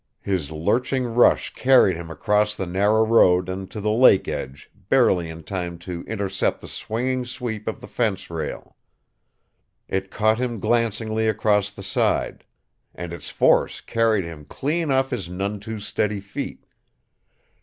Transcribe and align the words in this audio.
His 0.23 0.49
lurching 0.49 1.05
rush 1.05 1.53
carried 1.53 1.95
him 1.95 2.09
across 2.09 2.55
the 2.55 2.65
narrow 2.65 3.05
road 3.05 3.47
and 3.49 3.69
to 3.69 3.79
the 3.79 3.91
lake 3.91 4.27
edge, 4.27 4.71
barely 4.89 5.29
in 5.29 5.43
time 5.43 5.77
to 5.77 6.03
intercept 6.07 6.59
the 6.59 6.67
swinging 6.67 7.23
sweep 7.23 7.67
of 7.67 7.81
the 7.81 7.87
fence 7.87 8.31
rail. 8.31 8.75
It 9.87 10.09
caught 10.09 10.39
him 10.39 10.59
glancingly 10.59 11.27
across 11.27 11.69
the 11.69 11.83
side. 11.83 12.43
And 12.95 13.13
its 13.13 13.29
force 13.29 13.79
carried 13.79 14.25
him 14.25 14.43
clean 14.45 14.89
off 14.89 15.11
his 15.11 15.29
none 15.29 15.59
too 15.59 15.79
steady 15.79 16.19
feet. 16.19 16.65